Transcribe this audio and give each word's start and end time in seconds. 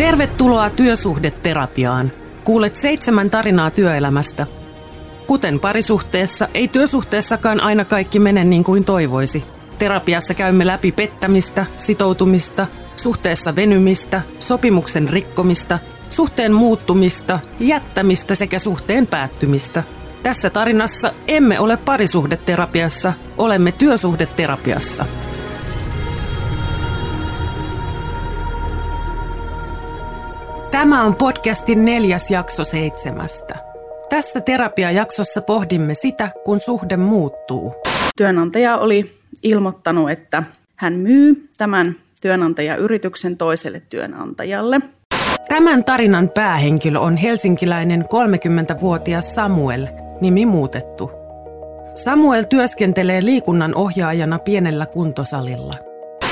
Tervetuloa 0.00 0.70
työsuhdeterapiaan. 0.70 2.12
Kuulet 2.44 2.76
seitsemän 2.76 3.30
tarinaa 3.30 3.70
työelämästä. 3.70 4.46
Kuten 5.26 5.60
parisuhteessa, 5.60 6.48
ei 6.54 6.68
työsuhteessakaan 6.68 7.60
aina 7.60 7.84
kaikki 7.84 8.18
mene 8.18 8.44
niin 8.44 8.64
kuin 8.64 8.84
toivoisi. 8.84 9.44
Terapiassa 9.78 10.34
käymme 10.34 10.66
läpi 10.66 10.92
pettämistä, 10.92 11.66
sitoutumista, 11.76 12.66
suhteessa 12.96 13.56
venymistä, 13.56 14.22
sopimuksen 14.38 15.08
rikkomista, 15.08 15.78
suhteen 16.10 16.52
muuttumista, 16.52 17.38
jättämistä 17.58 18.34
sekä 18.34 18.58
suhteen 18.58 19.06
päättymistä. 19.06 19.82
Tässä 20.22 20.50
tarinassa 20.50 21.12
emme 21.28 21.60
ole 21.60 21.76
parisuhdeterapiassa, 21.76 23.12
olemme 23.38 23.72
työsuhdeterapiassa. 23.72 25.04
Tämä 30.70 31.04
on 31.04 31.16
podcastin 31.16 31.84
neljäs 31.84 32.30
jakso 32.30 32.64
seitsemästä. 32.64 33.54
Tässä 34.08 34.40
terapiajaksossa 34.40 35.42
pohdimme 35.42 35.94
sitä, 35.94 36.30
kun 36.44 36.60
suhde 36.60 36.96
muuttuu. 36.96 37.74
Työnantaja 38.16 38.78
oli 38.78 39.12
ilmoittanut, 39.42 40.10
että 40.10 40.42
hän 40.76 40.92
myy 40.92 41.48
tämän 41.58 41.94
työnantajayrityksen 42.20 43.36
toiselle 43.36 43.82
työnantajalle. 43.88 44.80
Tämän 45.48 45.84
tarinan 45.84 46.30
päähenkilö 46.34 46.98
on 46.98 47.16
helsinkiläinen 47.16 48.04
30-vuotias 48.04 49.34
Samuel, 49.34 49.86
nimi 50.20 50.46
muutettu. 50.46 51.10
Samuel 51.94 52.42
työskentelee 52.42 53.24
liikunnan 53.24 53.74
ohjaajana 53.74 54.38
pienellä 54.38 54.86
kuntosalilla. 54.86 55.74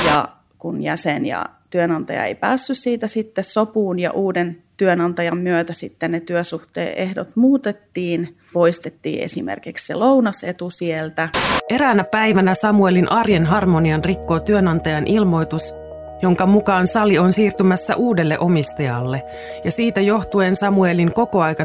Ja 0.06 0.28
kun 0.59 0.83
jäsen 0.83 1.27
ja 1.27 1.57
työnantaja 1.70 2.24
ei 2.24 2.34
päässyt 2.34 2.78
siitä 2.78 3.06
sitten 3.06 3.45
sopuun 3.45 3.98
ja 3.98 4.10
uuden 4.10 4.62
työnantajan 4.77 5.38
myötä 5.38 5.72
sitten 5.72 6.11
ne 6.11 6.20
työsuhteen 6.20 6.98
ehdot 6.98 7.28
muutettiin. 7.36 8.36
Poistettiin 8.52 9.22
esimerkiksi 9.22 9.86
se 9.86 9.94
lounasetu 9.94 10.70
sieltä. 10.70 11.28
Eräänä 11.69 12.05
päivänä 12.05 12.55
Samuelin 12.55 13.12
arjen 13.12 13.46
harmonian 13.46 14.05
rikkoo 14.05 14.41
työnantajan 14.41 15.06
ilmoitus, 15.06 15.74
jonka 16.22 16.46
mukaan 16.46 16.86
sali 16.86 17.19
on 17.19 17.33
siirtymässä 17.33 17.96
uudelle 17.96 18.39
omistajalle, 18.39 19.22
ja 19.64 19.70
siitä 19.70 20.00
johtuen 20.00 20.56
Samuelin 20.56 21.12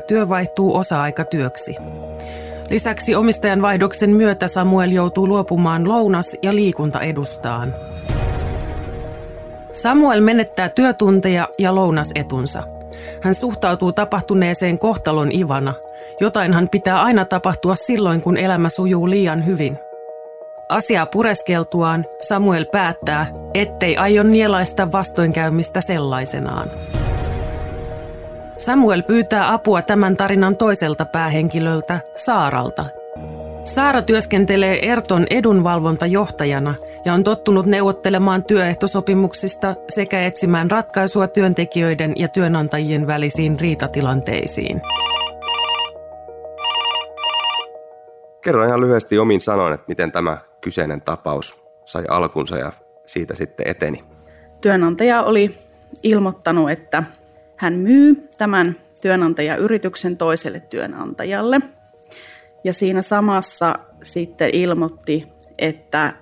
työ 0.07 0.29
vaihtuu 0.29 0.75
osa-aikatyöksi. 0.75 1.75
Lisäksi 2.69 3.15
omistajan 3.15 3.61
vaihdoksen 3.61 4.09
myötä 4.09 4.47
Samuel 4.47 4.91
joutuu 4.91 5.27
luopumaan 5.27 5.87
lounas- 5.87 6.37
ja 6.41 6.55
liikuntaedustaan. 6.55 7.73
Samuel 9.73 10.21
menettää 10.21 10.69
työtunteja 10.69 11.47
ja 11.59 11.75
lounasetunsa. 11.75 12.63
Hän 13.21 13.33
suhtautuu 13.33 13.91
tapahtuneeseen 13.91 14.79
kohtalon 14.79 15.31
ivana. 15.31 15.73
Jotainhan 16.19 16.69
pitää 16.69 17.01
aina 17.01 17.25
tapahtua 17.25 17.75
silloin, 17.75 18.21
kun 18.21 18.37
elämä 18.37 18.69
sujuu 18.69 19.09
liian 19.09 19.45
hyvin. 19.45 19.77
Asiaa 20.69 21.05
pureskeltuaan 21.05 22.05
Samuel 22.27 22.65
päättää, 22.71 23.25
ettei 23.53 23.97
aio 23.97 24.23
nielaista 24.23 24.91
vastoinkäymistä 24.91 25.81
sellaisenaan. 25.81 26.71
Samuel 28.57 29.01
pyytää 29.01 29.53
apua 29.53 29.81
tämän 29.81 30.17
tarinan 30.17 30.57
toiselta 30.57 31.05
päähenkilöltä, 31.05 31.99
Saaralta, 32.15 32.85
Saara 33.65 34.01
työskentelee 34.01 34.91
Erton 34.91 35.25
edunvalvontajohtajana 35.29 36.73
ja 37.05 37.13
on 37.13 37.23
tottunut 37.23 37.65
neuvottelemaan 37.65 38.43
työehtosopimuksista 38.43 39.75
sekä 39.89 40.25
etsimään 40.25 40.71
ratkaisua 40.71 41.27
työntekijöiden 41.27 42.13
ja 42.15 42.27
työnantajien 42.27 43.07
välisiin 43.07 43.59
riitatilanteisiin. 43.59 44.81
Kerro 48.41 48.65
ihan 48.65 48.81
lyhyesti 48.81 49.19
omin 49.19 49.41
sanoin, 49.41 49.73
että 49.73 49.85
miten 49.87 50.11
tämä 50.11 50.37
kyseinen 50.61 51.01
tapaus 51.01 51.63
sai 51.85 52.03
alkunsa 52.09 52.57
ja 52.57 52.71
siitä 53.05 53.35
sitten 53.35 53.67
eteni. 53.67 54.03
Työnantaja 54.61 55.23
oli 55.23 55.57
ilmoittanut, 56.03 56.71
että 56.71 57.03
hän 57.55 57.73
myy 57.73 58.29
tämän 58.37 58.75
työnantajayrityksen 59.01 60.17
toiselle 60.17 60.59
työnantajalle– 60.59 61.59
ja 62.63 62.73
siinä 62.73 63.01
samassa 63.01 63.79
sitten 64.03 64.49
ilmoitti, 64.53 65.27
että 65.57 66.13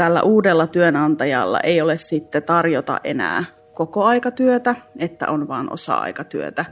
tällä 0.00 0.22
uudella 0.22 0.66
työnantajalla 0.66 1.60
ei 1.60 1.80
ole 1.80 1.98
sitten 1.98 2.42
tarjota 2.42 3.00
enää 3.04 3.44
koko 3.74 4.04
aikatyötä, 4.04 4.74
että 4.98 5.28
on 5.28 5.48
vain 5.48 5.72
osa-aikatyötä. 5.72 6.64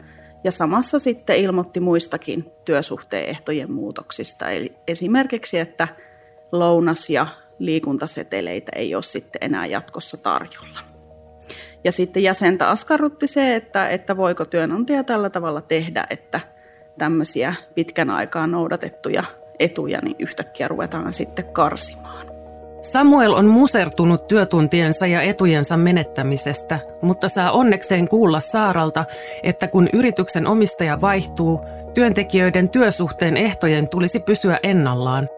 Ja 0.44 0.52
samassa 0.52 0.98
sitten 0.98 1.36
ilmoitti 1.36 1.80
muistakin 1.80 2.52
työsuhteen 2.64 3.28
ehtojen 3.28 3.72
muutoksista, 3.72 4.50
eli 4.50 4.74
esimerkiksi, 4.86 5.58
että 5.58 5.88
lounas- 6.52 7.10
ja 7.10 7.26
liikuntaseteleitä 7.58 8.72
ei 8.74 8.94
ole 8.94 9.02
sitten 9.02 9.38
enää 9.44 9.66
jatkossa 9.66 10.16
tarjolla. 10.16 10.78
Ja 11.84 11.92
sitten 11.92 12.22
jäsentä 12.22 12.70
askarrutti 12.70 13.26
se, 13.26 13.56
että, 13.56 13.88
että 13.88 14.16
voiko 14.16 14.44
työnantaja 14.44 15.04
tällä 15.04 15.30
tavalla 15.30 15.60
tehdä, 15.60 16.06
että– 16.10 16.40
tämmöisiä 16.98 17.54
pitkän 17.74 18.10
aikaa 18.10 18.46
noudatettuja 18.46 19.24
etuja, 19.58 19.98
niin 20.02 20.16
yhtäkkiä 20.18 20.68
ruvetaan 20.68 21.12
sitten 21.12 21.44
karsimaan. 21.52 22.27
Samuel 22.82 23.32
on 23.32 23.46
musertunut 23.46 24.26
työtuntiensa 24.26 25.06
ja 25.06 25.22
etujensa 25.22 25.76
menettämisestä, 25.76 26.78
mutta 27.02 27.28
saa 27.28 27.52
onnekseen 27.52 28.08
kuulla 28.08 28.40
Saaralta, 28.40 29.04
että 29.42 29.68
kun 29.68 29.88
yrityksen 29.92 30.46
omistaja 30.46 31.00
vaihtuu, 31.00 31.60
työntekijöiden 31.94 32.68
työsuhteen 32.68 33.36
ehtojen 33.36 33.88
tulisi 33.88 34.20
pysyä 34.20 34.58
ennallaan. 34.62 35.28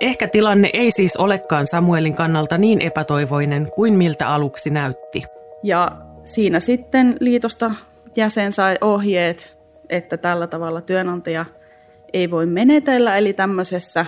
Ehkä 0.00 0.28
tilanne 0.28 0.70
ei 0.72 0.90
siis 0.90 1.16
olekaan 1.16 1.66
Samuelin 1.66 2.14
kannalta 2.14 2.58
niin 2.58 2.80
epätoivoinen 2.80 3.70
kuin 3.74 3.94
miltä 3.94 4.28
aluksi 4.28 4.70
näytti. 4.70 5.24
Ja 5.62 5.92
siinä 6.24 6.60
sitten 6.60 7.16
liitosta 7.20 7.70
jäsen 8.16 8.52
sai 8.52 8.76
ohjeet 8.80 9.54
että 9.88 10.16
tällä 10.16 10.46
tavalla 10.46 10.80
työnantaja 10.80 11.44
ei 12.12 12.30
voi 12.30 12.46
menetellä, 12.46 13.18
eli 13.18 13.32
tämmöisessä 13.32 14.06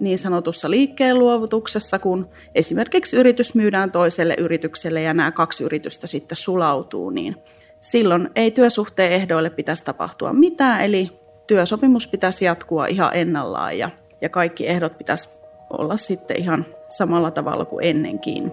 niin 0.00 0.18
sanotussa 0.18 0.70
liikkeen 0.70 1.18
luovutuksessa, 1.18 1.98
kun 1.98 2.28
esimerkiksi 2.54 3.16
yritys 3.16 3.54
myydään 3.54 3.92
toiselle 3.92 4.34
yritykselle 4.38 5.02
ja 5.02 5.14
nämä 5.14 5.32
kaksi 5.32 5.64
yritystä 5.64 6.06
sitten 6.06 6.36
sulautuu, 6.36 7.10
niin 7.10 7.36
silloin 7.80 8.30
ei 8.36 8.50
työsuhteen 8.50 9.12
ehdoille 9.12 9.50
pitäisi 9.50 9.84
tapahtua 9.84 10.32
mitään, 10.32 10.80
eli 10.80 11.10
työsopimus 11.46 12.06
pitäisi 12.06 12.44
jatkua 12.44 12.86
ihan 12.86 13.16
ennallaan 13.16 13.78
ja, 13.78 13.90
ja 14.20 14.28
kaikki 14.28 14.68
ehdot 14.68 14.98
pitäisi 14.98 15.28
olla 15.70 15.96
sitten 15.96 16.40
ihan 16.40 16.66
samalla 16.88 17.30
tavalla 17.30 17.64
kuin 17.64 17.84
ennenkin. 17.84 18.52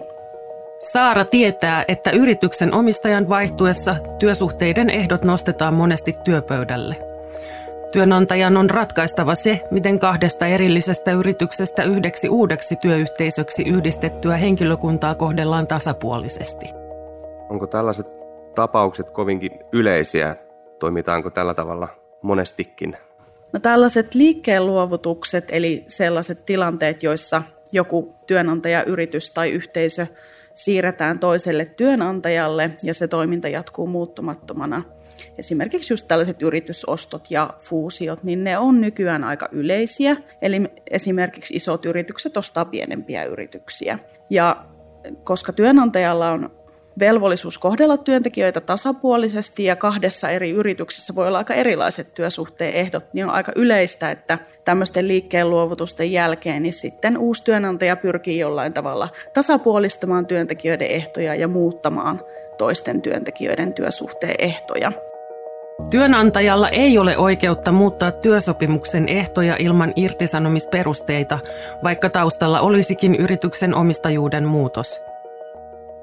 Saara 0.92 1.24
tietää, 1.24 1.84
että 1.88 2.10
yrityksen 2.10 2.74
omistajan 2.74 3.28
vaihtuessa 3.28 3.96
työsuhteiden 4.18 4.90
ehdot 4.90 5.24
nostetaan 5.24 5.74
monesti 5.74 6.14
työpöydälle. 6.24 7.15
Työnantajan 7.96 8.56
on 8.56 8.70
ratkaistava 8.70 9.34
se, 9.34 9.60
miten 9.70 9.98
kahdesta 9.98 10.46
erillisestä 10.46 11.12
yrityksestä 11.12 11.82
yhdeksi 11.82 12.28
uudeksi 12.28 12.76
työyhteisöksi 12.76 13.62
yhdistettyä 13.62 14.36
henkilökuntaa 14.36 15.14
kohdellaan 15.14 15.66
tasapuolisesti. 15.66 16.66
Onko 17.48 17.66
tällaiset 17.66 18.06
tapaukset 18.54 19.10
kovinkin 19.10 19.50
yleisiä? 19.72 20.36
Toimitaanko 20.78 21.30
tällä 21.30 21.54
tavalla 21.54 21.88
monestikin? 22.22 22.96
No 23.52 23.60
tällaiset 23.60 24.14
liikkeen 24.14 24.66
luovutukset, 24.66 25.44
eli 25.48 25.84
sellaiset 25.88 26.46
tilanteet, 26.46 27.02
joissa 27.02 27.42
joku 27.72 28.14
työnantajayritys 28.26 29.30
tai 29.30 29.50
yhteisö 29.50 30.06
siirretään 30.54 31.18
toiselle 31.18 31.64
työnantajalle 31.64 32.70
ja 32.82 32.94
se 32.94 33.08
toiminta 33.08 33.48
jatkuu 33.48 33.86
muuttumattomana. 33.86 34.95
Esimerkiksi 35.38 35.92
just 35.92 36.08
tällaiset 36.08 36.42
yritysostot 36.42 37.30
ja 37.30 37.50
fuusiot, 37.58 38.22
niin 38.22 38.44
ne 38.44 38.58
on 38.58 38.80
nykyään 38.80 39.24
aika 39.24 39.48
yleisiä. 39.52 40.16
Eli 40.42 40.62
esimerkiksi 40.90 41.56
isot 41.56 41.86
yritykset 41.86 42.36
ostaa 42.36 42.64
pienempiä 42.64 43.24
yrityksiä. 43.24 43.98
Ja 44.30 44.64
koska 45.24 45.52
työnantajalla 45.52 46.30
on 46.30 46.50
velvollisuus 46.98 47.58
kohdella 47.58 47.96
työntekijöitä 47.96 48.60
tasapuolisesti 48.60 49.64
ja 49.64 49.76
kahdessa 49.76 50.28
eri 50.28 50.50
yrityksessä 50.50 51.14
voi 51.14 51.28
olla 51.28 51.38
aika 51.38 51.54
erilaiset 51.54 52.14
työsuhteen 52.14 52.74
ehdot, 52.74 53.04
niin 53.12 53.26
on 53.26 53.32
aika 53.32 53.52
yleistä, 53.56 54.10
että 54.10 54.38
tämmöisten 54.64 55.08
liikkeen 55.08 55.50
luovutusten 55.50 56.12
jälkeen 56.12 56.62
niin 56.62 56.72
sitten 56.72 57.18
uusi 57.18 57.44
työnantaja 57.44 57.96
pyrkii 57.96 58.38
jollain 58.38 58.72
tavalla 58.72 59.08
tasapuolistamaan 59.34 60.26
työntekijöiden 60.26 60.88
ehtoja 60.88 61.34
ja 61.34 61.48
muuttamaan 61.48 62.20
toisten 62.58 63.02
työntekijöiden 63.02 63.72
työsuhteen 63.72 64.34
ehtoja. 64.38 64.92
Työnantajalla 65.90 66.68
ei 66.68 66.98
ole 66.98 67.16
oikeutta 67.16 67.72
muuttaa 67.72 68.10
työsopimuksen 68.10 69.08
ehtoja 69.08 69.56
ilman 69.58 69.92
irtisanomisperusteita, 69.96 71.38
vaikka 71.84 72.10
taustalla 72.10 72.60
olisikin 72.60 73.14
yrityksen 73.14 73.74
omistajuuden 73.74 74.46
muutos– 74.46 75.00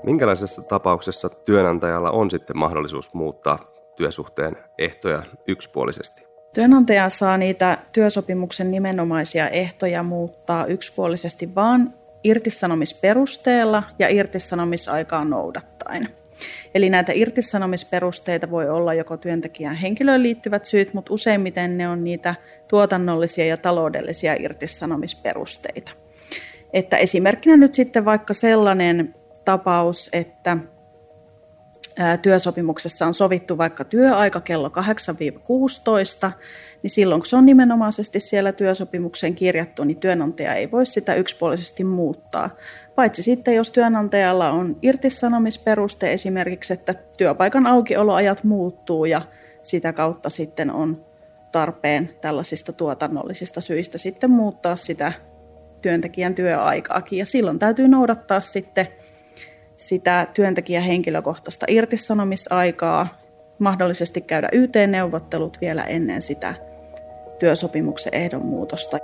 Minkälaisessa 0.04 0.62
tapauksessa 0.62 1.30
työnantajalla 1.30 2.12
on 2.12 2.31
sitten 2.31 2.58
mahdollisuus 2.58 3.14
muuttaa 3.14 3.60
työsuhteen 3.96 4.58
ehtoja 4.78 5.24
yksipuolisesti? 5.48 6.24
Työnantaja 6.54 7.10
saa 7.10 7.38
niitä 7.38 7.78
työsopimuksen 7.92 8.72
nimenomaisia 8.72 9.50
ehtoja 9.50 10.04
muuttaa 10.04 10.66
yksipuolisesti 10.66 11.56
vain 11.56 11.94
irtisanomisperusteella 12.24 13.84
ja 14.00 14.10
irtisanomisaikaa 14.10 15.25
noudattaen. 15.25 16.10
Eli 16.75 16.89
näitä 16.89 17.12
irtisanomisperusteita 17.15 18.51
voi 18.51 18.69
olla 18.69 18.94
joko 18.94 19.18
työntekijän 19.18 19.75
henkilöön 19.75 20.24
liittyvät 20.24 20.65
syyt, 20.65 20.94
mutta 20.94 21.13
useimmiten 21.13 21.77
ne 21.77 21.89
on 21.89 22.03
niitä 22.03 22.35
tuotannollisia 22.68 23.45
ja 23.45 23.57
taloudellisia 23.57 24.33
irtisanomisperusteita. 24.33 25.91
Että 26.74 26.97
esimerkkinä 26.97 27.57
nyt 27.57 27.74
sitten 27.74 28.06
vaikka 28.06 28.33
sellainen 28.33 29.15
tapaus, 29.45 30.09
että 30.13 30.57
työsopimuksessa 32.22 33.06
on 33.06 33.13
sovittu 33.13 33.57
vaikka 33.57 33.84
työaika 33.84 34.42
kello 34.42 34.72
8-16, 36.28 36.31
niin 36.84 36.92
silloin 36.92 37.22
kun 37.22 37.25
se 37.25 37.36
on 37.36 37.45
nimenomaisesti 37.45 38.19
siellä 38.19 38.51
työsopimuksen 38.51 39.36
kirjattu, 39.36 39.84
niin 39.84 39.98
työnantaja 39.98 40.54
ei 40.54 40.72
voi 40.72 40.86
sitä 40.86 41.16
yksipuolisesti 41.16 41.84
muuttaa. 41.84 42.50
Paitsi 42.95 43.24
sitten, 43.24 43.56
jos 43.56 43.72
työnantajalla 43.72 44.51
on 44.51 44.78
irtisanomisperuste 44.81 46.13
esimerkiksi, 46.13 46.74
että 46.74 46.95
työpaikan 47.18 47.68
aukioloajat 47.68 48.44
muuttuu 48.44 49.06
ja 49.06 49.22
sitä 49.63 49.94
kautta 49.94 50.30
sitten 50.30 50.72
on 50.72 51.06
tarpeen 51.51 52.10
tällaisista 52.22 52.74
tuotannollisista 52.74 53.62
syistä 53.62 53.98
sitten 53.98 54.31
muuttaa 54.31 54.75
sitä 54.75 55.13
työntekijän 55.81 56.36
työaikaakin. 56.36 57.19
Ja 57.19 57.25
silloin 57.25 57.60
täytyy 57.60 57.88
noudattaa 57.88 58.42
sitten 58.42 58.88
sitä 59.88 60.27
työntekijän 60.33 60.83
henkilökohtaista 60.83 61.65
irtisanomisaikaa, 61.69 63.18
mahdollisesti 63.59 64.21
käydä 64.21 64.50
YT-neuvottelut 64.51 65.57
vielä 65.62 65.83
ennen 65.83 66.21
sitä 66.21 66.53
työsopimuksen 67.39 68.15
ehdon 68.15 68.45
muutosta. 68.45 68.97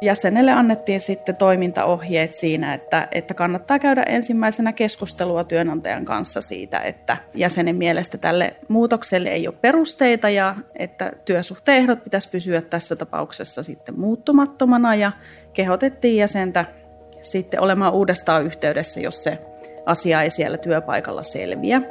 Jäsenelle 0.00 0.52
annettiin 0.52 1.00
sitten 1.00 1.36
toimintaohjeet 1.36 2.34
siinä, 2.34 2.74
että, 2.74 3.08
että 3.12 3.34
kannattaa 3.34 3.78
käydä 3.78 4.02
ensimmäisenä 4.02 4.72
keskustelua 4.72 5.44
työnantajan 5.44 6.04
kanssa 6.04 6.40
siitä, 6.40 6.78
että 6.78 7.16
jäsenen 7.34 7.76
mielestä 7.76 8.18
tälle 8.18 8.56
muutokselle 8.68 9.28
ei 9.28 9.48
ole 9.48 9.56
perusteita 9.60 10.30
ja 10.30 10.56
että 10.78 11.12
työsuhteen 11.24 11.78
ehdot 11.78 12.04
pitäisi 12.04 12.28
pysyä 12.28 12.62
tässä 12.62 12.96
tapauksessa 12.96 13.62
sitten 13.62 14.00
muuttumattomana 14.00 14.94
ja 14.94 15.12
kehotettiin 15.52 16.16
jäsentä 16.16 16.64
sitten 17.20 17.60
olemaan 17.60 17.92
uudestaan 17.92 18.44
yhteydessä, 18.44 19.00
jos 19.00 19.24
se 19.24 19.38
asia 19.86 20.22
ei 20.22 20.30
siellä 20.30 20.58
työpaikalla 20.58 21.22
selviä. 21.22 21.82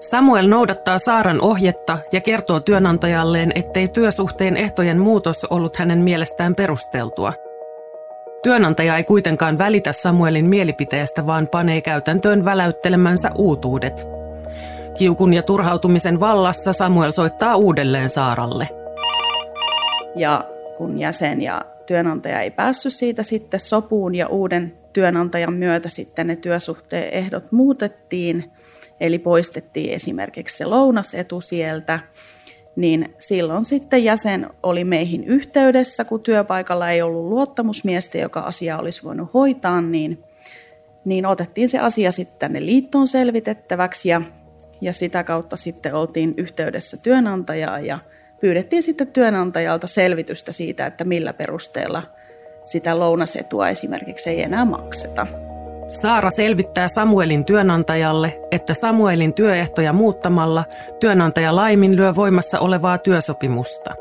Samuel 0.00 0.48
noudattaa 0.48 0.98
Saaran 0.98 1.40
ohjetta 1.40 1.98
ja 2.12 2.20
kertoo 2.20 2.60
työnantajalleen, 2.60 3.52
ettei 3.54 3.88
työsuhteen 3.88 4.56
ehtojen 4.56 4.98
muutos 4.98 5.44
ollut 5.44 5.76
hänen 5.76 5.98
mielestään 5.98 6.54
perusteltua. 6.54 7.32
Työnantaja 8.42 8.96
ei 8.96 9.04
kuitenkaan 9.04 9.58
välitä 9.58 9.92
Samuelin 9.92 10.46
mielipiteestä, 10.46 11.26
vaan 11.26 11.48
panee 11.48 11.80
käytäntöön 11.80 12.44
väläyttelemänsä 12.44 13.30
uutuudet. 13.34 14.06
Kiukun 14.98 15.34
ja 15.34 15.42
turhautumisen 15.42 16.20
vallassa 16.20 16.72
Samuel 16.72 17.10
soittaa 17.10 17.56
uudelleen 17.56 18.08
Saaralle. 18.08 18.68
Ja 20.16 20.44
kun 20.78 20.98
jäsen 20.98 21.42
ja 21.42 21.62
työnantaja 21.86 22.40
ei 22.40 22.50
päässyt 22.50 22.92
siitä 22.92 23.22
sitten 23.22 23.60
sopuun 23.60 24.14
ja 24.14 24.26
uuden 24.26 24.78
työnantajan 24.92 25.52
myötä 25.52 25.88
sitten 25.88 26.26
ne 26.26 26.36
työsuhteen 26.36 27.12
ehdot 27.12 27.52
muutettiin, 27.52 28.52
eli 29.00 29.18
poistettiin 29.18 29.90
esimerkiksi 29.90 30.56
se 30.56 30.64
lounasetu 30.64 31.40
sieltä, 31.40 32.00
niin 32.76 33.14
silloin 33.18 33.64
sitten 33.64 34.04
jäsen 34.04 34.50
oli 34.62 34.84
meihin 34.84 35.24
yhteydessä, 35.24 36.04
kun 36.04 36.20
työpaikalla 36.20 36.90
ei 36.90 37.02
ollut 37.02 37.28
luottamusmiestä, 37.28 38.18
joka 38.18 38.40
asia 38.40 38.78
olisi 38.78 39.04
voinut 39.04 39.34
hoitaa, 39.34 39.80
niin, 39.80 40.24
niin 41.04 41.26
otettiin 41.26 41.68
se 41.68 41.78
asia 41.78 42.12
sitten 42.12 42.38
tänne 42.38 42.66
liittoon 42.66 43.08
selvitettäväksi 43.08 44.08
ja, 44.08 44.22
ja 44.80 44.92
sitä 44.92 45.24
kautta 45.24 45.56
sitten 45.56 45.94
oltiin 45.94 46.34
yhteydessä 46.36 46.96
työnantajaa 46.96 47.80
ja 47.80 47.98
pyydettiin 48.40 48.82
sitten 48.82 49.06
työnantajalta 49.06 49.86
selvitystä 49.86 50.52
siitä, 50.52 50.86
että 50.86 51.04
millä 51.04 51.32
perusteella 51.32 52.02
sitä 52.64 52.98
lounasetua 52.98 53.68
esimerkiksi 53.68 54.30
ei 54.30 54.42
enää 54.42 54.64
makseta. 54.64 55.26
Saara 55.88 56.30
selvittää 56.30 56.88
Samuelin 56.88 57.44
työnantajalle, 57.44 58.40
että 58.50 58.74
Samuelin 58.74 59.34
työehtoja 59.34 59.92
muuttamalla 59.92 60.64
työnantaja 61.00 61.56
laiminlyö 61.56 62.14
voimassa 62.14 62.58
olevaa 62.58 62.98
työsopimusta. 62.98 63.94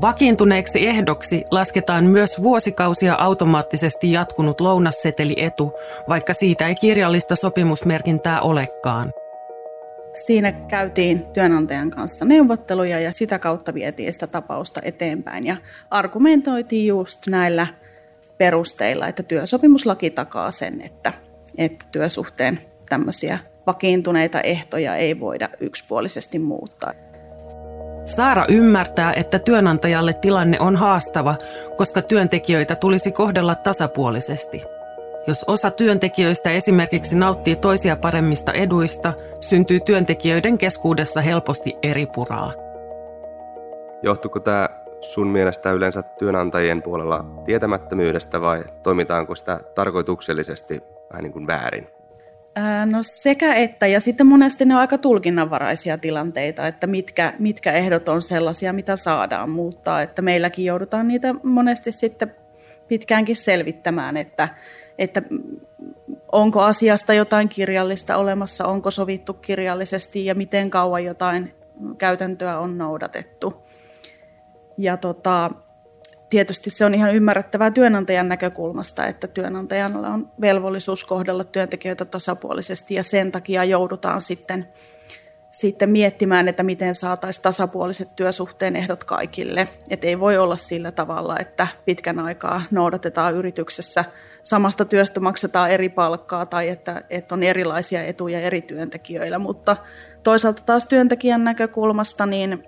Vakiintuneeksi 0.00 0.86
ehdoksi 0.86 1.44
lasketaan 1.50 2.04
myös 2.04 2.42
vuosikausia 2.42 3.14
automaattisesti 3.14 4.12
jatkunut 4.12 4.60
lounasseteli-etu, 4.60 5.72
vaikka 6.08 6.34
siitä 6.34 6.68
ei 6.68 6.74
kirjallista 6.74 7.36
sopimusmerkintää 7.36 8.40
olekaan. 8.40 9.12
Siinä 10.14 10.52
käytiin 10.52 11.22
työnantajan 11.32 11.90
kanssa 11.90 12.24
neuvotteluja 12.24 13.00
ja 13.00 13.12
sitä 13.12 13.38
kautta 13.38 13.74
vietiin 13.74 14.12
sitä 14.12 14.26
tapausta 14.26 14.80
eteenpäin 14.84 15.46
ja 15.46 15.56
argumentoitiin 15.90 16.86
just 16.86 17.26
näillä 17.26 17.66
perusteilla, 18.38 19.08
että 19.08 19.22
työsopimuslaki 19.22 20.10
takaa 20.10 20.50
sen, 20.50 20.80
että, 20.80 21.12
että 21.58 21.86
työsuhteen 21.92 22.60
tämmöisiä 22.88 23.38
vakiintuneita 23.66 24.40
ehtoja 24.40 24.96
ei 24.96 25.20
voida 25.20 25.48
yksipuolisesti 25.60 26.38
muuttaa. 26.38 26.92
Saara 28.04 28.44
ymmärtää, 28.48 29.12
että 29.12 29.38
työnantajalle 29.38 30.12
tilanne 30.12 30.60
on 30.60 30.76
haastava, 30.76 31.34
koska 31.76 32.02
työntekijöitä 32.02 32.76
tulisi 32.76 33.12
kohdella 33.12 33.54
tasapuolisesti. 33.54 34.62
Jos 35.26 35.44
osa 35.46 35.70
työntekijöistä 35.70 36.50
esimerkiksi 36.50 37.16
nauttii 37.16 37.56
toisia 37.56 37.96
paremmista 37.96 38.52
eduista, 38.52 39.12
syntyy 39.40 39.80
työntekijöiden 39.80 40.58
keskuudessa 40.58 41.20
helposti 41.20 41.76
eri 41.82 42.06
puraa. 42.06 42.52
Johtuuko 44.02 44.40
tämä 44.40 44.68
sun 45.00 45.28
mielestä 45.28 45.72
yleensä 45.72 46.02
työnantajien 46.02 46.82
puolella 46.82 47.24
tietämättömyydestä 47.44 48.40
vai 48.40 48.64
toimitaanko 48.82 49.34
sitä 49.34 49.60
tarkoituksellisesti 49.74 50.82
vähän 51.10 51.22
niin 51.22 51.32
kuin 51.32 51.46
väärin? 51.46 51.88
No 52.86 52.98
sekä 53.02 53.54
että, 53.54 53.86
ja 53.86 54.00
sitten 54.00 54.26
monesti 54.26 54.64
ne 54.64 54.74
on 54.74 54.80
aika 54.80 54.98
tulkinnanvaraisia 54.98 55.98
tilanteita, 55.98 56.66
että 56.66 56.86
mitkä, 56.86 57.32
mitkä 57.38 57.72
ehdot 57.72 58.08
on 58.08 58.22
sellaisia, 58.22 58.72
mitä 58.72 58.96
saadaan 58.96 59.50
muuttaa, 59.50 60.02
että 60.02 60.22
meilläkin 60.22 60.64
joudutaan 60.64 61.08
niitä 61.08 61.34
monesti 61.42 61.92
sitten 61.92 62.34
pitkäänkin 62.88 63.36
selvittämään, 63.36 64.16
että, 64.16 64.48
että 64.98 65.22
onko 66.32 66.60
asiasta 66.60 67.14
jotain 67.14 67.48
kirjallista 67.48 68.16
olemassa, 68.16 68.66
onko 68.66 68.90
sovittu 68.90 69.34
kirjallisesti 69.34 70.26
ja 70.26 70.34
miten 70.34 70.70
kauan 70.70 71.04
jotain 71.04 71.54
käytäntöä 71.98 72.58
on 72.58 72.78
noudatettu. 72.78 73.62
Ja 74.78 74.96
tota, 74.96 75.50
tietysti 76.30 76.70
se 76.70 76.84
on 76.84 76.94
ihan 76.94 77.14
ymmärrettävää 77.14 77.70
työnantajan 77.70 78.28
näkökulmasta, 78.28 79.06
että 79.06 79.28
työnantajalla 79.28 80.08
on 80.08 80.30
velvollisuus 80.40 81.04
kohdella 81.04 81.44
työntekijöitä 81.44 82.04
tasapuolisesti 82.04 82.94
ja 82.94 83.02
sen 83.02 83.32
takia 83.32 83.64
joudutaan 83.64 84.20
sitten, 84.20 84.68
sitten 85.52 85.90
miettimään, 85.90 86.48
että 86.48 86.62
miten 86.62 86.94
saataisiin 86.94 87.42
tasapuoliset 87.42 88.16
työsuhteen 88.16 88.76
ehdot 88.76 89.04
kaikille. 89.04 89.68
Et 89.90 90.04
ei 90.04 90.20
voi 90.20 90.38
olla 90.38 90.56
sillä 90.56 90.92
tavalla, 90.92 91.38
että 91.38 91.66
pitkän 91.84 92.18
aikaa 92.18 92.62
noudatetaan 92.70 93.34
yrityksessä. 93.34 94.04
Samasta 94.42 94.84
työstä 94.84 95.20
maksetaan 95.20 95.70
eri 95.70 95.88
palkkaa 95.88 96.46
tai 96.46 96.68
että, 96.68 97.02
että 97.10 97.34
on 97.34 97.42
erilaisia 97.42 98.02
etuja 98.02 98.40
eri 98.40 98.62
työntekijöillä, 98.62 99.38
mutta 99.38 99.76
toisaalta 100.22 100.62
taas 100.66 100.86
työntekijän 100.86 101.44
näkökulmasta 101.44 102.26
niin 102.26 102.64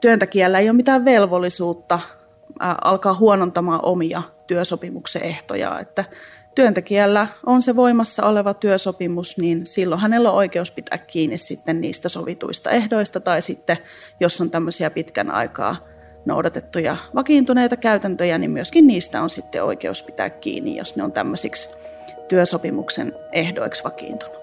työntekijällä 0.00 0.58
ei 0.58 0.68
ole 0.68 0.76
mitään 0.76 1.04
velvollisuutta 1.04 2.00
alkaa 2.60 3.14
huonontamaan 3.14 3.80
omia 3.82 4.22
työsopimuksen 4.46 5.22
ehtoja, 5.22 5.80
että 5.80 6.04
työntekijällä 6.56 7.28
on 7.46 7.62
se 7.62 7.76
voimassa 7.76 8.26
oleva 8.26 8.54
työsopimus, 8.54 9.38
niin 9.38 9.66
silloin 9.66 10.00
hänellä 10.00 10.30
on 10.30 10.36
oikeus 10.36 10.70
pitää 10.70 10.98
kiinni 10.98 11.38
sitten 11.38 11.80
niistä 11.80 12.08
sovituista 12.08 12.70
ehdoista 12.70 13.20
tai 13.20 13.42
sitten, 13.42 13.78
jos 14.20 14.40
on 14.40 14.50
tämmöisiä 14.50 14.90
pitkän 14.90 15.30
aikaa 15.30 15.76
noudatettuja 16.24 16.96
vakiintuneita 17.14 17.76
käytäntöjä, 17.76 18.38
niin 18.38 18.50
myöskin 18.50 18.86
niistä 18.86 19.22
on 19.22 19.30
sitten 19.30 19.64
oikeus 19.64 20.02
pitää 20.02 20.30
kiinni, 20.30 20.76
jos 20.76 20.96
ne 20.96 21.02
on 21.02 21.12
tämmöisiksi 21.12 21.68
työsopimuksen 22.28 23.12
ehdoiksi 23.32 23.84
vakiintunut. 23.84 24.36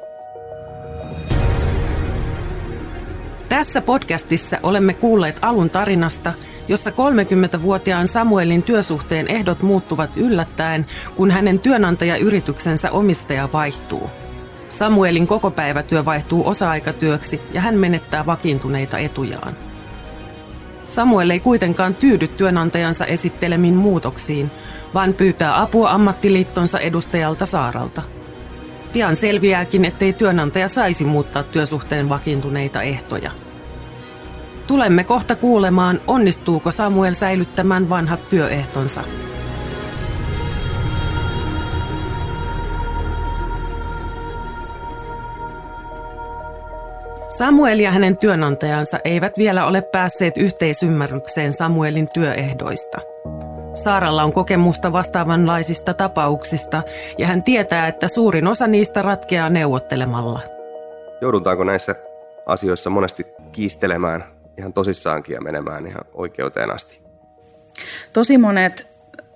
Tässä 3.49 3.81
podcastissa 3.81 4.57
olemme 4.63 4.93
kuulleet 4.93 5.39
alun 5.41 5.69
tarinasta, 5.69 6.33
jossa 6.67 6.89
30-vuotiaan 6.89 8.07
Samuelin 8.07 8.63
työsuhteen 8.63 9.27
ehdot 9.27 9.61
muuttuvat 9.61 10.17
yllättäen, 10.17 10.85
kun 11.15 11.31
hänen 11.31 11.59
työnantajayrityksensä 11.59 12.91
omistaja 12.91 13.49
vaihtuu. 13.53 14.09
Samuelin 14.69 15.27
kokopäivätyö 15.27 16.05
vaihtuu 16.05 16.47
osa-aikatyöksi 16.47 17.41
ja 17.53 17.61
hän 17.61 17.75
menettää 17.75 18.25
vakiintuneita 18.25 18.97
etujaan. 18.97 19.53
Samuel 20.87 21.29
ei 21.29 21.39
kuitenkaan 21.39 21.95
tyydy 21.95 22.27
työnantajansa 22.27 23.05
esittelemiin 23.05 23.75
muutoksiin, 23.75 24.51
vaan 24.93 25.13
pyytää 25.13 25.61
apua 25.61 25.91
ammattiliittonsa 25.91 26.79
edustajalta 26.79 27.45
Saaralta. 27.45 28.01
Pian 28.93 29.15
selviääkin, 29.15 29.85
ettei 29.85 30.13
työnantaja 30.13 30.67
saisi 30.67 31.05
muuttaa 31.05 31.43
työsuhteen 31.43 32.09
vakiintuneita 32.09 32.81
ehtoja. 32.81 33.31
Tulemme 34.67 35.03
kohta 35.03 35.35
kuulemaan, 35.35 36.01
onnistuuko 36.07 36.71
Samuel 36.71 37.13
säilyttämään 37.13 37.89
vanhat 37.89 38.29
työehtonsa. 38.29 39.03
Samuel 47.37 47.79
ja 47.79 47.91
hänen 47.91 48.17
työnantajansa 48.17 48.99
eivät 49.03 49.37
vielä 49.37 49.65
ole 49.65 49.81
päässeet 49.81 50.37
yhteisymmärrykseen 50.37 51.51
Samuelin 51.51 52.07
työehdoista. 52.13 52.97
Saaralla 53.73 54.23
on 54.23 54.33
kokemusta 54.33 54.93
vastaavanlaisista 54.93 55.93
tapauksista 55.93 56.83
ja 57.17 57.27
hän 57.27 57.43
tietää, 57.43 57.87
että 57.87 58.07
suurin 58.07 58.47
osa 58.47 58.67
niistä 58.67 59.01
ratkeaa 59.01 59.49
neuvottelemalla. 59.49 60.39
Joudutaanko 61.21 61.63
näissä 61.63 61.95
asioissa 62.45 62.89
monesti 62.89 63.27
kiistelemään 63.51 64.32
ihan 64.57 64.73
tosissaankin 64.73 65.33
ja 65.33 65.41
menemään 65.41 65.87
ihan 65.87 66.05
oikeuteen 66.13 66.71
asti? 66.71 67.01
Tosi 68.13 68.37
monet 68.37 68.87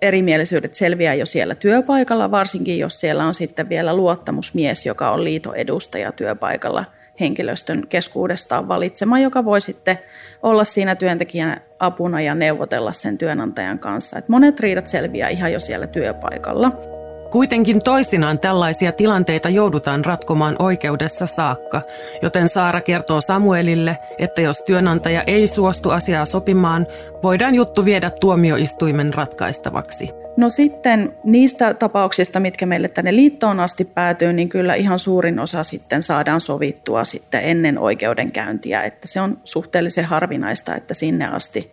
erimielisyydet 0.01 0.73
selviää 0.73 1.13
jo 1.13 1.25
siellä 1.25 1.55
työpaikalla, 1.55 2.31
varsinkin 2.31 2.79
jos 2.79 2.99
siellä 2.99 3.25
on 3.25 3.33
sitten 3.33 3.69
vielä 3.69 3.95
luottamusmies, 3.95 4.85
joka 4.85 5.11
on 5.11 5.23
liiton 5.23 5.55
edustaja 5.55 6.11
työpaikalla– 6.11 6.85
henkilöstön 7.19 7.87
keskuudestaan 7.89 8.67
valitsema, 8.67 9.19
joka 9.19 9.45
voi 9.45 9.61
sitten 9.61 9.99
olla 10.43 10.63
siinä 10.63 10.95
työntekijän 10.95 11.61
apuna 11.79 12.21
ja 12.21 12.35
neuvotella 12.35 12.91
sen 12.91 13.17
työnantajan 13.17 13.79
kanssa. 13.79 14.17
Et 14.17 14.29
monet 14.29 14.59
riidat 14.59 14.87
selviää 14.87 15.29
ihan 15.29 15.53
jo 15.53 15.59
siellä 15.59 15.87
työpaikalla. 15.87 16.96
Kuitenkin 17.37 17.83
toisinaan 17.83 18.39
tällaisia 18.39 18.91
tilanteita 18.91 19.49
joudutaan 19.49 20.05
ratkomaan 20.05 20.55
oikeudessa 20.59 21.25
saakka, 21.25 21.81
joten 22.21 22.49
Saara 22.49 22.81
kertoo 22.81 23.21
Samuelille, 23.21 23.97
että 24.17 24.41
jos 24.41 24.61
työnantaja 24.61 25.23
ei 25.27 25.47
suostu 25.47 25.89
asiaa 25.89 26.25
sopimaan, 26.25 26.87
voidaan 27.23 27.55
juttu 27.55 27.85
viedä 27.85 28.11
tuomioistuimen 28.21 29.13
ratkaistavaksi. 29.13 30.09
No 30.37 30.49
sitten 30.49 31.13
niistä 31.23 31.73
tapauksista, 31.73 32.39
mitkä 32.39 32.65
meille 32.65 32.87
tänne 32.87 33.15
liittoon 33.15 33.59
asti 33.59 33.85
päätyy, 33.85 34.33
niin 34.33 34.49
kyllä 34.49 34.73
ihan 34.73 34.99
suurin 34.99 35.39
osa 35.39 35.63
sitten 35.63 36.03
saadaan 36.03 36.41
sovittua 36.41 37.03
sitten 37.03 37.43
ennen 37.43 37.79
oikeudenkäyntiä, 37.79 38.83
että 38.83 39.07
se 39.07 39.21
on 39.21 39.37
suhteellisen 39.43 40.05
harvinaista, 40.05 40.75
että 40.75 40.93
sinne 40.93 41.27
asti 41.27 41.71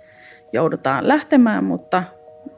joudutaan 0.52 1.08
lähtemään, 1.08 1.64
mutta, 1.64 2.02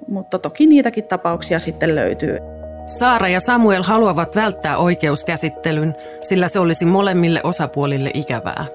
mutta 0.08 0.38
toki 0.38 0.66
niitäkin 0.66 1.04
tapauksia 1.04 1.58
sitten 1.58 1.94
löytyy. 1.94 2.55
Saara 2.86 3.28
ja 3.28 3.40
Samuel 3.40 3.82
haluavat 3.82 4.36
välttää 4.36 4.76
oikeuskäsittelyn, 4.76 5.94
sillä 6.20 6.48
se 6.48 6.58
olisi 6.58 6.86
molemmille 6.86 7.40
osapuolille 7.44 8.10
ikävää. 8.14 8.66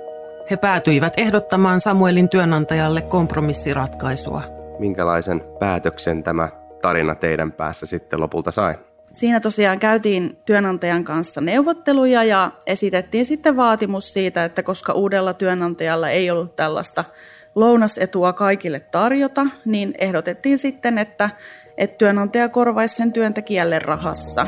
He 0.51 0.57
päätyivät 0.57 1.13
ehdottamaan 1.17 1.79
Samuelin 1.79 2.29
työnantajalle 2.29 3.01
kompromissiratkaisua. 3.01 4.41
Minkälaisen 4.79 5.43
päätöksen 5.59 6.23
tämä 6.23 6.49
tarina 6.81 7.15
teidän 7.15 7.51
päässä 7.51 7.85
sitten 7.85 8.19
lopulta 8.19 8.51
sai? 8.51 8.75
Siinä 9.13 9.39
tosiaan 9.39 9.79
käytiin 9.79 10.37
työnantajan 10.45 11.03
kanssa 11.03 11.41
neuvotteluja 11.41 12.23
ja 12.23 12.51
esitettiin 12.67 13.25
sitten 13.25 13.57
vaatimus 13.57 14.13
siitä, 14.13 14.45
että 14.45 14.63
koska 14.63 14.93
uudella 14.93 15.33
työnantajalla 15.33 16.09
ei 16.09 16.31
ollut 16.31 16.55
tällaista 16.55 17.03
lounasetua 17.55 18.33
kaikille 18.33 18.79
tarjota, 18.79 19.47
niin 19.65 19.93
ehdotettiin 19.97 20.57
sitten, 20.57 20.97
että, 20.97 21.29
että 21.81 21.97
työnantaja 21.97 22.49
korvaisi 22.49 22.95
sen 22.95 23.13
työntekijälle 23.13 23.79
rahassa. 23.79 24.47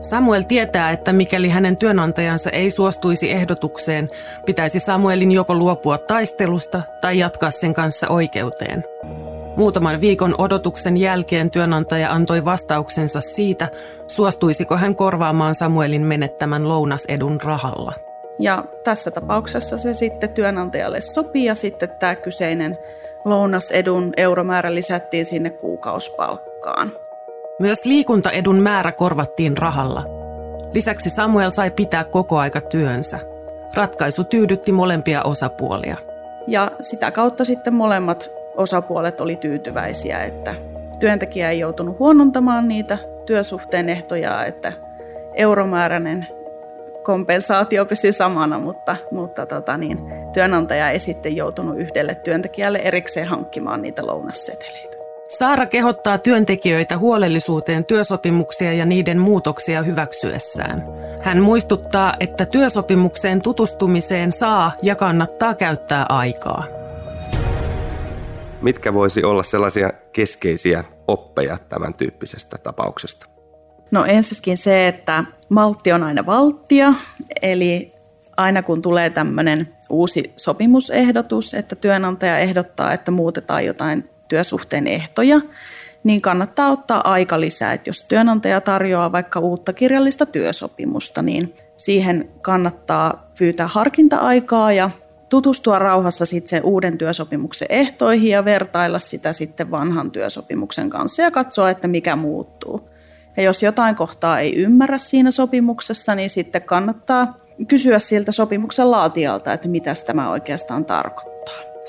Samuel 0.00 0.42
tietää, 0.42 0.90
että 0.90 1.12
mikäli 1.12 1.48
hänen 1.48 1.76
työnantajansa 1.76 2.50
ei 2.50 2.70
suostuisi 2.70 3.32
ehdotukseen, 3.32 4.08
pitäisi 4.46 4.80
Samuelin 4.80 5.32
joko 5.32 5.54
luopua 5.54 5.98
taistelusta 5.98 6.82
tai 7.00 7.18
jatkaa 7.18 7.50
sen 7.50 7.74
kanssa 7.74 8.08
oikeuteen. 8.08 8.84
Muutaman 9.56 10.00
viikon 10.00 10.34
odotuksen 10.38 10.96
jälkeen 10.96 11.50
työnantaja 11.50 12.12
antoi 12.12 12.44
vastauksensa 12.44 13.20
siitä, 13.20 13.68
suostuisiko 14.06 14.76
hän 14.76 14.96
korvaamaan 14.96 15.54
Samuelin 15.54 16.02
menettämän 16.02 16.68
lounasedun 16.68 17.40
rahalla. 17.44 17.92
Ja 18.38 18.64
tässä 18.84 19.10
tapauksessa 19.10 19.78
se 19.78 19.94
sitten 19.94 20.30
työnantajalle 20.30 21.00
sopii 21.00 21.44
ja 21.44 21.54
sitten 21.54 21.90
tämä 22.00 22.14
kyseinen 22.14 22.78
lounasedun 23.24 24.12
euromäärä 24.16 24.74
lisättiin 24.74 25.26
sinne 25.26 25.50
kuukausipalkkaan. 26.66 26.92
Myös 27.58 27.84
liikuntaedun 27.84 28.58
määrä 28.58 28.92
korvattiin 28.92 29.56
rahalla. 29.58 30.04
Lisäksi 30.72 31.10
Samuel 31.10 31.50
sai 31.50 31.70
pitää 31.70 32.04
koko 32.04 32.38
aika 32.38 32.60
työnsä. 32.60 33.18
Ratkaisu 33.74 34.24
tyydytti 34.24 34.72
molempia 34.72 35.22
osapuolia. 35.22 35.96
Ja 36.46 36.70
sitä 36.80 37.10
kautta 37.10 37.44
sitten 37.44 37.74
molemmat 37.74 38.30
osapuolet 38.56 39.20
oli 39.20 39.36
tyytyväisiä, 39.36 40.24
että 40.24 40.54
työntekijä 41.00 41.50
ei 41.50 41.58
joutunut 41.58 41.98
huonontamaan 41.98 42.68
niitä 42.68 42.98
työsuhteen 43.26 43.88
ehtoja, 43.88 44.44
että 44.44 44.72
euromääräinen 45.34 46.26
kompensaatio 47.02 47.84
pysyy 47.84 48.12
samana, 48.12 48.58
mutta, 48.58 48.96
mutta 49.10 49.46
tota 49.46 49.76
niin, 49.76 49.98
työnantaja 50.32 50.90
ei 50.90 50.98
sitten 50.98 51.36
joutunut 51.36 51.78
yhdelle 51.78 52.14
työntekijälle 52.14 52.78
erikseen 52.78 53.26
hankkimaan 53.26 53.82
niitä 53.82 54.06
lounasseteleitä. 54.06 54.95
Saara 55.28 55.66
kehottaa 55.66 56.18
työntekijöitä 56.18 56.98
huolellisuuteen 56.98 57.84
työsopimuksia 57.84 58.72
ja 58.72 58.84
niiden 58.84 59.18
muutoksia 59.18 59.82
hyväksyessään. 59.82 60.82
Hän 61.22 61.40
muistuttaa, 61.40 62.14
että 62.20 62.46
työsopimukseen 62.46 63.42
tutustumiseen 63.42 64.32
saa 64.32 64.72
ja 64.82 64.94
kannattaa 64.94 65.54
käyttää 65.54 66.06
aikaa. 66.08 66.64
Mitkä 68.62 68.94
voisi 68.94 69.24
olla 69.24 69.42
sellaisia 69.42 69.92
keskeisiä 70.12 70.84
oppeja 71.08 71.58
tämän 71.68 71.94
tyyppisestä 71.94 72.58
tapauksesta? 72.58 73.26
No 73.90 74.04
ensinnäkin 74.04 74.56
se, 74.56 74.88
että 74.88 75.24
maltti 75.48 75.92
on 75.92 76.02
aina 76.02 76.26
valttia, 76.26 76.94
eli 77.42 77.92
aina 78.36 78.62
kun 78.62 78.82
tulee 78.82 79.10
tämmöinen 79.10 79.68
uusi 79.90 80.32
sopimusehdotus, 80.36 81.54
että 81.54 81.76
työnantaja 81.76 82.38
ehdottaa, 82.38 82.92
että 82.92 83.10
muutetaan 83.10 83.64
jotain 83.64 84.10
työsuhteen 84.28 84.86
ehtoja, 84.86 85.40
niin 86.04 86.20
kannattaa 86.20 86.70
ottaa 86.70 87.12
aika 87.12 87.40
lisää. 87.40 87.72
Että 87.72 87.90
jos 87.90 88.02
työnantaja 88.02 88.60
tarjoaa 88.60 89.12
vaikka 89.12 89.40
uutta 89.40 89.72
kirjallista 89.72 90.26
työsopimusta, 90.26 91.22
niin 91.22 91.54
siihen 91.76 92.30
kannattaa 92.42 93.30
pyytää 93.38 93.66
harkinta-aikaa 93.66 94.72
ja 94.72 94.90
tutustua 95.28 95.78
rauhassa 95.78 96.26
sitten 96.26 96.64
uuden 96.64 96.98
työsopimuksen 96.98 97.68
ehtoihin 97.70 98.30
ja 98.30 98.44
vertailla 98.44 98.98
sitä 98.98 99.32
sitten 99.32 99.70
vanhan 99.70 100.10
työsopimuksen 100.10 100.90
kanssa 100.90 101.22
ja 101.22 101.30
katsoa, 101.30 101.70
että 101.70 101.88
mikä 101.88 102.16
muuttuu. 102.16 102.90
Ja 103.36 103.42
jos 103.42 103.62
jotain 103.62 103.96
kohtaa 103.96 104.40
ei 104.40 104.56
ymmärrä 104.56 104.98
siinä 104.98 105.30
sopimuksessa, 105.30 106.14
niin 106.14 106.30
sitten 106.30 106.62
kannattaa 106.62 107.38
kysyä 107.68 107.98
siltä 107.98 108.32
sopimuksen 108.32 108.90
laatijalta, 108.90 109.52
että 109.52 109.68
mitä 109.68 109.94
tämä 110.06 110.30
oikeastaan 110.30 110.84
tarkoittaa. 110.84 111.35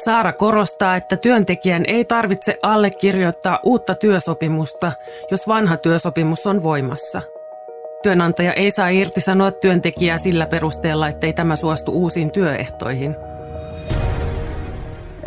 Saara 0.05 0.33
korostaa, 0.33 0.95
että 0.95 1.17
työntekijän 1.17 1.83
ei 1.87 2.05
tarvitse 2.05 2.57
allekirjoittaa 2.63 3.59
uutta 3.63 3.95
työsopimusta, 3.95 4.91
jos 5.31 5.47
vanha 5.47 5.77
työsopimus 5.77 6.47
on 6.47 6.63
voimassa. 6.63 7.21
Työnantaja 8.03 8.53
ei 8.53 8.71
saa 8.71 8.89
irtisanoa 8.89 9.51
työntekijää 9.51 10.17
sillä 10.17 10.45
perusteella, 10.45 11.07
ettei 11.07 11.33
tämä 11.33 11.55
suostu 11.55 11.91
uusiin 11.91 12.31
työehtoihin– 12.31 13.15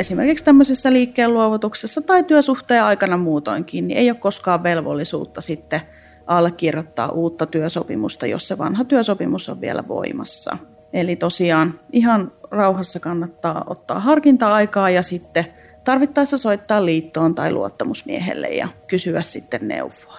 esimerkiksi 0.01 0.45
tämmöisessä 0.45 0.93
liikkeen 0.93 1.35
luovutuksessa 1.35 2.03
tai 2.03 2.25
työsuhteen 2.25 2.85
aikana 2.85 3.17
muutoinkin, 3.17 3.89
niin 3.89 3.99
ei 3.99 4.11
ole 4.11 4.19
koskaan 4.19 4.63
velvollisuutta 4.63 5.41
sitten 5.41 5.81
allekirjoittaa 6.27 7.09
uutta 7.09 7.47
työsopimusta, 7.47 8.27
jos 8.27 8.49
se 8.49 8.59
vanha 8.59 8.85
työsopimus 8.85 9.49
on 9.49 9.61
vielä 9.61 9.89
voimassa. 9.89 10.59
Eli 10.93 11.17
tosiaan 11.17 11.81
ihan 11.93 12.33
rauhassa 12.51 13.01
kannattaa 13.01 13.65
ottaa 13.67 14.01
harkinta-aikaa 14.01 14.91
ja 14.91 15.03
sitten 15.03 15.47
tarvittaessa 15.85 16.39
soittaa 16.39 16.85
liittoon 16.85 17.35
tai 17.35 17.53
luottamusmiehelle 17.53 18.49
ja 18.49 18.69
kysyä 18.87 19.23
sitten 19.23 19.69
neuvoa. 19.69 20.19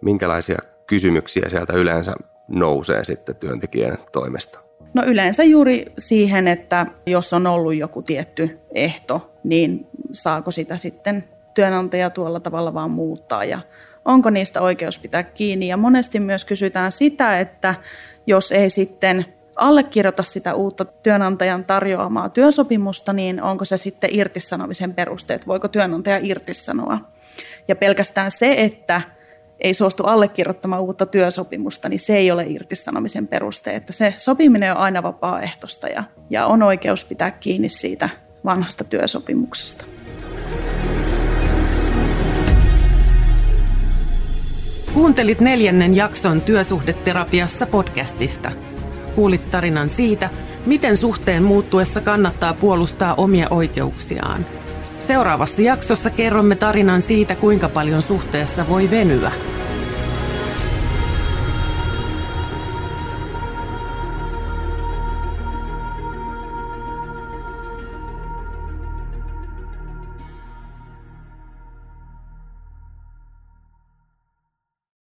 Minkälaisia 0.00 0.58
kysymyksiä 0.86 1.48
sieltä 1.48 1.76
yleensä 1.76 2.12
nousee 2.48 3.04
sitten 3.04 3.36
työntekijän 3.36 3.98
toimesta? 4.12 4.58
No 4.94 5.02
yleensä 5.04 5.44
juuri 5.44 5.92
siihen, 5.98 6.48
että 6.48 6.86
jos 7.06 7.32
on 7.32 7.46
ollut 7.46 7.74
joku 7.74 8.02
tietty 8.02 8.58
ehto, 8.74 9.32
niin 9.44 9.86
saako 10.12 10.50
sitä 10.50 10.76
sitten 10.76 11.24
työnantaja 11.54 12.10
tuolla 12.10 12.40
tavalla 12.40 12.74
vaan 12.74 12.90
muuttaa 12.90 13.44
ja 13.44 13.60
onko 14.04 14.30
niistä 14.30 14.60
oikeus 14.60 14.98
pitää 14.98 15.22
kiinni. 15.22 15.68
Ja 15.68 15.76
monesti 15.76 16.20
myös 16.20 16.44
kysytään 16.44 16.92
sitä, 16.92 17.40
että 17.40 17.74
jos 18.26 18.52
ei 18.52 18.70
sitten 18.70 19.24
allekirjoita 19.56 20.22
sitä 20.22 20.54
uutta 20.54 20.84
työnantajan 20.84 21.64
tarjoamaa 21.64 22.28
työsopimusta, 22.28 23.12
niin 23.12 23.42
onko 23.42 23.64
se 23.64 23.76
sitten 23.76 24.10
irtisanomisen 24.12 24.94
perusteet, 24.94 25.46
voiko 25.46 25.68
työnantaja 25.68 26.18
irtisanoa. 26.22 26.98
Ja 27.68 27.76
pelkästään 27.76 28.30
se, 28.30 28.54
että 28.58 29.02
ei 29.60 29.74
suostu 29.74 30.02
allekirjoittamaan 30.04 30.82
uutta 30.82 31.06
työsopimusta, 31.06 31.88
niin 31.88 32.00
se 32.00 32.16
ei 32.16 32.30
ole 32.30 32.46
irtisanomisen 32.48 33.28
peruste. 33.28 33.76
Että 33.76 33.92
se 33.92 34.14
sopiminen 34.16 34.72
on 34.72 34.78
aina 34.78 35.02
vapaaehtoista 35.02 35.88
ja, 35.88 36.04
ja 36.30 36.46
on 36.46 36.62
oikeus 36.62 37.04
pitää 37.04 37.30
kiinni 37.30 37.68
siitä 37.68 38.08
vanhasta 38.44 38.84
työsopimuksesta. 38.84 39.84
Kuuntelit 44.94 45.40
neljännen 45.40 45.96
jakson 45.96 46.40
Työsuhdeterapiassa 46.40 47.66
podcastista. 47.66 48.50
Kuulit 49.14 49.50
tarinan 49.50 49.88
siitä, 49.88 50.30
miten 50.66 50.96
suhteen 50.96 51.42
muuttuessa 51.42 52.00
kannattaa 52.00 52.54
puolustaa 52.54 53.14
omia 53.14 53.46
oikeuksiaan. 53.50 54.46
Seuraavassa 55.00 55.62
jaksossa 55.62 56.10
kerromme 56.10 56.56
tarinan 56.56 57.02
siitä, 57.02 57.34
kuinka 57.34 57.68
paljon 57.68 58.02
suhteessa 58.02 58.68
voi 58.68 58.90
venyä. 58.90 59.32